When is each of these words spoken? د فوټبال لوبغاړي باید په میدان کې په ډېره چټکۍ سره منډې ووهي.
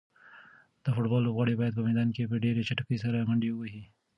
د 0.83 0.85
فوټبال 0.95 1.21
لوبغاړي 1.23 1.55
باید 1.61 1.77
په 1.77 1.81
میدان 1.87 2.09
کې 2.15 2.29
په 2.31 2.35
ډېره 2.43 2.61
چټکۍ 2.67 2.97
سره 3.03 3.27
منډې 3.29 3.49
ووهي. 3.53 3.83